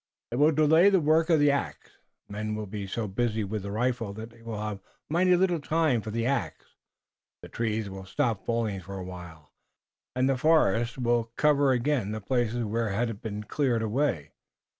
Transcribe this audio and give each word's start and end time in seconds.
"It 0.31 0.37
will 0.37 0.51
delay 0.51 0.89
the 0.89 0.99
work 0.99 1.29
of 1.29 1.39
the 1.39 1.51
ax. 1.51 1.77
Men 2.27 2.55
will 2.55 2.65
be 2.65 2.87
so 2.87 3.07
busy 3.07 3.43
with 3.43 3.61
the 3.61 3.69
rifle 3.71 4.13
that 4.13 4.31
they 4.31 4.41
will 4.41 4.59
have 4.59 4.79
mighty 5.11 5.35
little 5.35 5.59
time 5.59 6.01
for 6.01 6.09
the 6.09 6.25
ax. 6.25 6.73
The 7.43 7.49
trees 7.49 7.87
will 7.87 8.05
stop 8.07 8.43
falling 8.43 8.79
for 8.81 8.97
a 8.97 9.03
while, 9.05 9.53
and 10.15 10.27
the 10.27 10.37
forest 10.37 10.97
will 10.97 11.25
cover 11.35 11.69
again 11.71 12.13
the 12.13 12.19
places 12.19 12.63
where 12.63 12.89
it 12.89 12.95
has 12.95 13.15
been 13.17 13.43
cleared 13.43 13.83
away. 13.83 14.31